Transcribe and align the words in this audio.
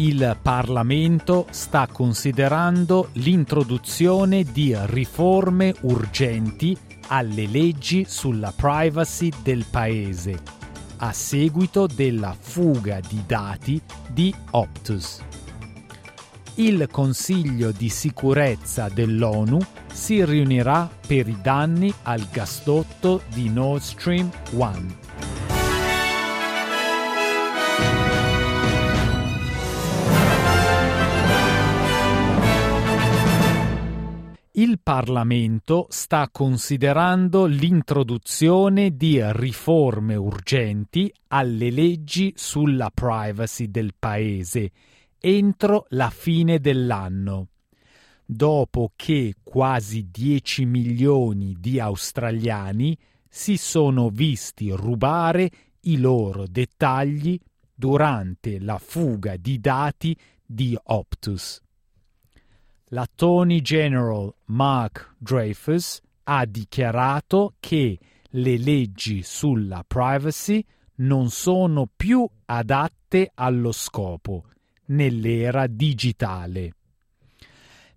il 0.00 0.34
Parlamento 0.40 1.46
sta 1.50 1.86
considerando 1.86 3.10
l'introduzione 3.14 4.44
di 4.44 4.74
riforme 4.86 5.74
urgenti 5.82 6.74
alle 7.08 7.46
leggi 7.46 8.06
sulla 8.08 8.50
privacy 8.54 9.30
del 9.42 9.66
Paese, 9.68 10.40
a 10.98 11.12
seguito 11.12 11.86
della 11.86 12.34
fuga 12.38 13.00
di 13.06 13.22
dati 13.26 13.80
di 14.08 14.34
Optus. 14.52 15.22
Il 16.54 16.88
Consiglio 16.90 17.70
di 17.70 17.90
sicurezza 17.90 18.88
dell'ONU 18.88 19.58
si 19.92 20.24
riunirà 20.24 20.88
per 21.06 21.28
i 21.28 21.36
danni 21.42 21.92
al 22.04 22.26
gasdotto 22.30 23.22
di 23.34 23.50
Nord 23.50 23.82
Stream 23.82 24.30
1. 24.52 24.98
Il 34.60 34.78
Parlamento 34.78 35.86
sta 35.88 36.28
considerando 36.30 37.46
l'introduzione 37.46 38.94
di 38.94 39.18
riforme 39.32 40.16
urgenti 40.16 41.10
alle 41.28 41.70
leggi 41.70 42.34
sulla 42.36 42.90
privacy 42.92 43.70
del 43.70 43.94
Paese 43.98 44.70
entro 45.18 45.86
la 45.90 46.10
fine 46.10 46.58
dell'anno, 46.58 47.48
dopo 48.26 48.92
che 48.96 49.36
quasi 49.42 50.10
10 50.10 50.66
milioni 50.66 51.56
di 51.58 51.80
australiani 51.80 52.94
si 53.26 53.56
sono 53.56 54.10
visti 54.10 54.70
rubare 54.72 55.50
i 55.84 55.96
loro 55.96 56.46
dettagli 56.46 57.40
durante 57.74 58.60
la 58.60 58.76
fuga 58.76 59.38
di 59.38 59.58
dati 59.58 60.14
di 60.44 60.76
Optus 60.82 61.62
l'Attorney 62.92 63.60
General 63.60 64.32
Mark 64.46 65.14
Dreyfus 65.18 66.00
ha 66.24 66.44
dichiarato 66.44 67.54
che 67.60 67.98
le 68.30 68.58
leggi 68.58 69.22
sulla 69.22 69.84
privacy 69.86 70.64
non 70.96 71.30
sono 71.30 71.88
più 71.94 72.28
adatte 72.46 73.30
allo 73.34 73.72
scopo 73.72 74.44
nell'era 74.86 75.66
digitale. 75.66 76.74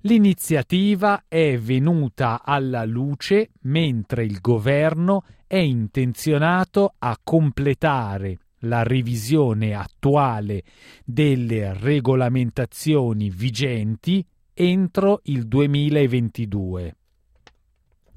L'iniziativa 0.02 1.24
è 1.28 1.58
venuta 1.58 2.42
alla 2.44 2.84
luce 2.84 3.52
mentre 3.62 4.26
il 4.26 4.42
governo 4.42 5.24
è 5.48 5.58
intenzionato 5.58 6.96
a 7.00 7.18
completare 7.24 8.38
la 8.64 8.84
revisione 8.84 9.74
attuale 9.74 10.64
delle 11.04 11.74
regolamentazioni 11.74 13.30
vigenti 13.30 14.26
entro 14.54 15.22
il 15.24 15.48
2022. 15.48 16.96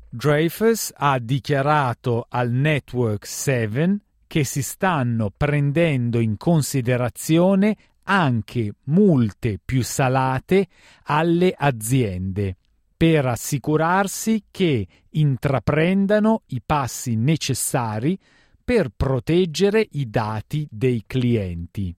Dreyfus 0.08 0.92
ha 0.94 1.18
dichiarato 1.18 2.26
al 2.28 2.50
Network 2.50 3.26
7 3.26 3.98
che 4.26 4.44
si 4.44 4.62
stanno 4.62 5.30
prendendo 5.34 6.20
in 6.20 6.36
considerazione 6.36 7.76
anche 8.04 8.72
multe 8.84 9.58
più 9.62 9.82
salate 9.82 10.68
alle 11.04 11.54
aziende 11.56 12.56
per 12.96 13.26
assicurarsi 13.26 14.44
che 14.50 14.86
intraprendano 15.10 16.42
i 16.46 16.62
passi 16.64 17.14
necessari 17.14 18.18
per 18.64 18.90
proteggere 18.96 19.86
i 19.92 20.08
dati 20.08 20.66
dei 20.70 21.04
clienti. 21.06 21.94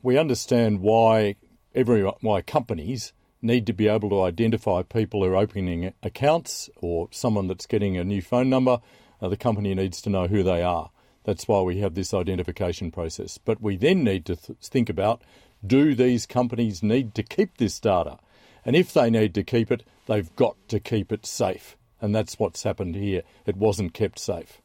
We 0.00 0.18
understand 0.18 0.78
why 0.78 1.36
every 1.72 2.02
why 2.20 2.42
companies 2.44 3.12
need 3.42 3.66
to 3.66 3.72
be 3.72 3.88
able 3.88 4.10
to 4.10 4.22
identify 4.22 4.82
people 4.82 5.22
who 5.22 5.30
are 5.30 5.36
opening 5.36 5.92
accounts 6.02 6.70
or 6.76 7.08
someone 7.10 7.46
that's 7.46 7.66
getting 7.66 7.96
a 7.96 8.04
new 8.04 8.22
phone 8.22 8.50
number. 8.50 8.80
Uh, 9.20 9.28
the 9.28 9.36
company 9.36 9.74
needs 9.74 10.00
to 10.02 10.10
know 10.10 10.26
who 10.26 10.42
they 10.42 10.62
are. 10.62 10.90
That's 11.24 11.48
why 11.48 11.60
we 11.62 11.78
have 11.78 11.94
this 11.94 12.14
identification 12.14 12.90
process. 12.90 13.38
But 13.38 13.60
we 13.60 13.76
then 13.76 14.04
need 14.04 14.24
to 14.26 14.36
th- 14.36 14.58
think 14.62 14.88
about 14.88 15.22
do 15.66 15.94
these 15.94 16.26
companies 16.26 16.82
need 16.82 17.14
to 17.14 17.22
keep 17.22 17.56
this 17.56 17.80
data? 17.80 18.18
And 18.64 18.76
if 18.76 18.92
they 18.92 19.10
need 19.10 19.34
to 19.34 19.42
keep 19.42 19.70
it, 19.70 19.84
they've 20.06 20.34
got 20.36 20.56
to 20.68 20.80
keep 20.80 21.12
it 21.12 21.26
safe. 21.26 21.76
And 22.00 22.14
that's 22.14 22.38
what's 22.38 22.62
happened 22.62 22.94
here. 22.94 23.22
It 23.46 23.56
wasn't 23.56 23.94
kept 23.94 24.18
safe. 24.18 24.60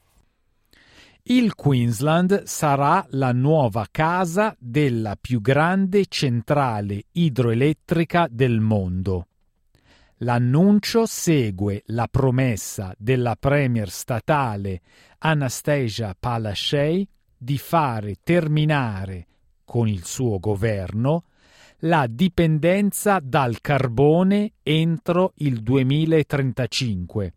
Il 1.25 1.53
Queensland 1.53 2.43
sarà 2.45 3.05
la 3.11 3.31
nuova 3.31 3.85
casa 3.91 4.55
della 4.57 5.15
più 5.21 5.39
grande 5.39 6.05
centrale 6.07 7.03
idroelettrica 7.11 8.27
del 8.27 8.59
mondo. 8.59 9.27
L'annuncio 10.17 11.05
segue 11.05 11.83
la 11.87 12.07
promessa 12.09 12.95
della 12.97 13.35
premier 13.39 13.91
statale 13.91 14.81
Anastasia 15.19 16.15
Palaszczuk 16.19 17.07
di 17.37 17.57
fare 17.59 18.15
terminare 18.23 19.27
con 19.63 19.87
il 19.87 20.03
suo 20.03 20.39
governo 20.39 21.25
la 21.83 22.07
dipendenza 22.09 23.19
dal 23.21 23.61
carbone 23.61 24.53
entro 24.63 25.33
il 25.35 25.61
2035 25.61 27.33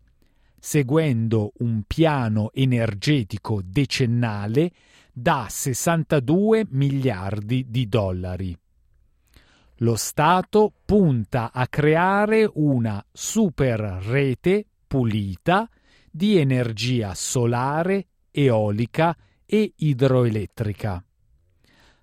seguendo 0.65 1.51
un 1.59 1.83
piano 1.85 2.49
energetico 2.51 3.61
decennale 3.63 4.71
da 5.13 5.45
62 5.47 6.65
miliardi 6.71 7.67
di 7.69 7.87
dollari. 7.87 8.57
Lo 9.75 9.95
Stato 9.95 10.73
punta 10.83 11.51
a 11.53 11.67
creare 11.67 12.49
una 12.51 13.05
super 13.11 13.79
rete 13.79 14.65
pulita 14.87 15.69
di 16.09 16.37
energia 16.37 17.13
solare, 17.13 18.07
eolica 18.31 19.15
e 19.45 19.71
idroelettrica. 19.75 21.05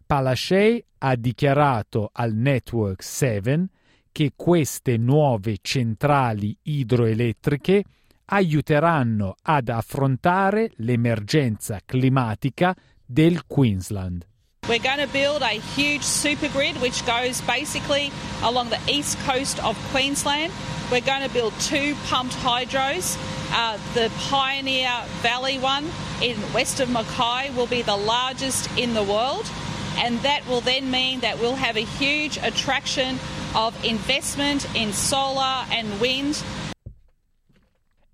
Palaszczuk 0.06 0.84
ha 0.98 1.16
dichiarato 1.16 2.10
al 2.12 2.32
Network 2.32 3.02
7 3.02 3.66
che 4.12 4.34
queste 4.36 4.98
nuove 4.98 5.56
centrali 5.60 6.56
idroelettriche 6.62 7.84
aiuteranno 8.32 9.36
ad 9.42 9.68
affrontare 9.68 10.70
l'emergenza 10.76 11.80
climatica 11.84 12.74
del 13.04 13.42
Queensland. 13.46 14.24
We're 14.68 14.78
going 14.78 15.06
to 15.06 15.12
build 15.12 15.42
a 15.42 15.60
huge 15.76 16.02
super 16.02 16.48
grid 16.48 16.80
which 16.80 17.04
goes 17.04 17.42
basically 17.42 18.10
along 18.42 18.70
the 18.70 18.80
east 18.86 19.18
coast 19.26 19.62
of 19.62 19.76
Queensland. 19.90 20.50
We're 20.90 21.04
going 21.04 21.22
to 21.22 21.28
build 21.28 21.52
two 21.60 21.94
pumped 22.08 22.34
hydros. 22.36 23.18
Uh, 23.52 23.76
the 23.92 24.10
Pioneer 24.30 25.04
Valley 25.20 25.58
one 25.58 25.90
in 26.22 26.36
west 26.54 26.80
of 26.80 26.88
Mackay 26.88 27.50
will 27.54 27.66
be 27.66 27.82
the 27.82 27.96
largest 27.96 28.70
in 28.78 28.94
the 28.94 29.02
world, 29.02 29.44
and 29.98 30.18
that 30.20 30.46
will 30.46 30.62
then 30.62 30.90
mean 30.90 31.20
that 31.20 31.38
we'll 31.38 31.56
have 31.56 31.76
a 31.76 31.84
huge 31.98 32.38
attraction 32.38 33.18
of 33.54 33.74
investment 33.84 34.64
in 34.74 34.94
solar 34.94 35.66
and 35.70 36.00
wind 36.00 36.42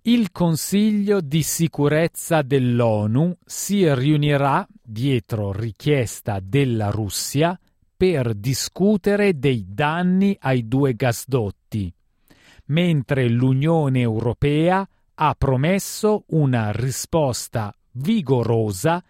il 0.08 0.32
Consiglio 0.32 1.20
di 1.20 1.42
sicurezza 1.42 2.40
dell'ONU 2.40 3.36
si 3.44 3.92
riunirà, 3.92 4.66
dietro 4.82 5.52
richiesta 5.52 6.40
della 6.42 6.88
Russia, 6.88 7.60
per 7.94 8.32
discutere 8.32 9.38
dei 9.38 9.66
danni 9.68 10.34
ai 10.40 10.66
due 10.66 10.94
gasdotti, 10.94 11.92
mentre 12.66 13.28
l'Unione 13.28 14.00
Europea 14.00 14.88
ha 15.14 15.34
promesso 15.36 16.24
una 16.28 16.72
risposta 16.72 17.70
vigorosa 17.92 19.04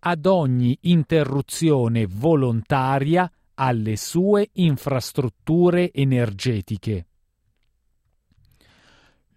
ad 0.00 0.26
ogni 0.26 0.76
interruzione 0.80 2.06
volontaria 2.08 3.30
alle 3.54 3.94
sue 3.96 4.48
infrastrutture 4.54 5.92
energetiche. 5.92 7.06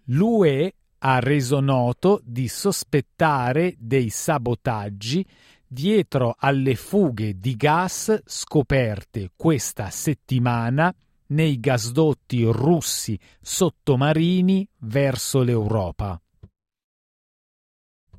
L'UE 0.06 0.74
ha 1.06 1.18
reso 1.18 1.60
noto 1.60 2.20
di 2.24 2.48
sospettare 2.48 3.74
dei 3.78 4.08
sabotaggi 4.08 5.24
dietro 5.66 6.34
alle 6.38 6.76
fughe 6.76 7.38
di 7.38 7.56
gas 7.56 8.22
scoperte 8.24 9.30
questa 9.36 9.90
settimana 9.90 10.94
nei 11.26 11.60
gasdotti 11.60 12.44
russi 12.44 13.18
sottomarini 13.40 14.66
verso 14.78 15.42
l'Europa. 15.42 16.18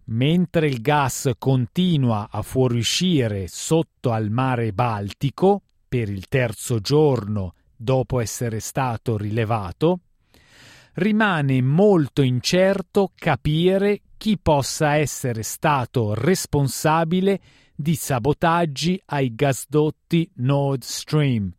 Mentre 0.08 0.68
il 0.68 0.82
gas 0.82 1.32
continua 1.40 2.28
a 2.30 2.44
fuoriuscire 2.44 3.48
sotto 3.48 4.12
al 4.12 4.30
mare 4.30 4.74
Baltico 4.74 5.62
per 5.88 6.10
il 6.10 6.28
terzo 6.28 6.80
giorno 6.80 7.54
dopo 7.76 8.20
essere 8.20 8.60
stato 8.60 9.18
rilevato, 9.18 10.02
rimane 10.96 11.62
molto 11.62 12.22
incerto 12.22 13.12
capire 13.16 14.02
chi 14.18 14.38
possa 14.38 14.96
essere 14.96 15.44
stato 15.44 16.14
responsabile 16.14 17.42
di 17.76 17.96
sabotaggi 17.96 19.02
ai 19.08 19.36
gasdotti 19.36 20.30
Nord 20.36 20.84
Stream, 20.84 21.54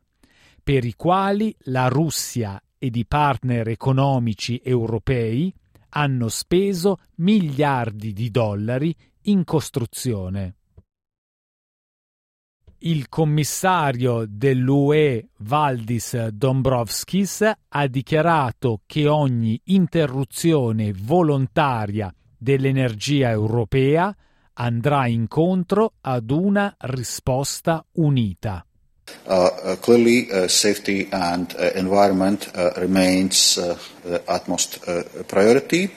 per 0.62 0.84
i 0.84 0.94
quali 0.94 1.54
la 1.64 1.88
Russia 1.88 2.60
ed 2.78 2.96
i 2.96 3.04
partner 3.04 3.68
economici 3.68 4.60
europei 4.64 5.52
hanno 5.90 6.28
speso 6.28 6.98
miliardi 7.16 8.12
di 8.12 8.30
dollari 8.30 8.94
in 9.22 9.44
costruzione. 9.44 10.56
Il 12.80 13.08
commissario 13.08 14.26
dell'UE 14.28 15.28
Valdis 15.38 16.26
Dombrovskis 16.26 17.50
ha 17.68 17.86
dichiarato 17.86 18.82
che 18.84 19.08
ogni 19.08 19.58
interruzione 19.64 20.92
volontaria 20.94 22.12
dell'energia 22.36 23.30
europea 23.30 24.14
andrà 24.54 25.06
incontro 25.06 25.94
ad 26.02 26.30
una 26.30 26.74
risposta 26.78 27.84
unita. 27.92 28.64
Uh, 29.24 29.32
uh, 29.32 29.78
clearly, 29.80 30.28
uh, 30.30 30.46
safety 30.46 31.08
and 31.10 31.54
uh, 31.58 31.70
environment 31.78 32.50
uh, 32.54 32.72
remains 32.76 33.56
uh, 33.56 33.76
the 34.02 34.22
utmost 34.26 34.80
priority. 35.26 35.90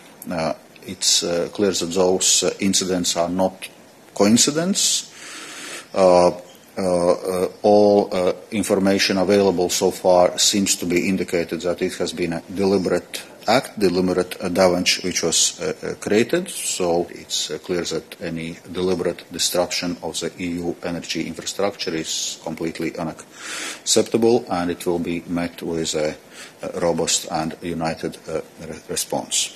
it's 0.85 1.21
clear 1.53 1.71
that 1.71 1.91
those 1.93 2.43
incidents 2.59 3.15
are 3.15 3.29
not 3.29 3.67
coincidence. 4.13 5.11
All 7.61 8.35
information 8.51 9.17
available 9.17 9.69
so 9.69 9.91
far 9.91 10.37
seems 10.37 10.75
to 10.77 10.85
be 10.85 11.09
indicated 11.09 11.61
that 11.61 11.81
it 11.81 11.95
has 11.95 12.13
been 12.13 12.33
a 12.33 12.41
deliberate 12.53 13.21
Act, 13.49 13.79
deliberate 13.79 14.37
damage 14.53 15.01
which 15.03 15.23
was 15.23 15.59
uh, 15.59 15.73
uh, 15.81 15.93
created. 15.95 16.49
So 16.49 17.07
it's 17.09 17.49
uh, 17.49 17.57
clear 17.57 17.81
that 17.81 18.15
any 18.21 18.59
deliberate 18.71 19.23
disruption 19.31 19.97
of 20.03 20.19
the 20.19 20.31
EU 20.37 20.75
energy 20.83 21.25
infrastructure 21.25 21.95
is 21.95 22.39
completely 22.43 22.95
unacceptable 22.95 24.45
and 24.51 24.69
it 24.69 24.85
will 24.85 24.99
be 24.99 25.23
met 25.25 25.63
with 25.63 25.95
a, 25.95 26.15
robust 26.79 27.25
and 27.31 27.55
united 27.61 28.17
re- 28.27 28.79
response. 28.87 29.55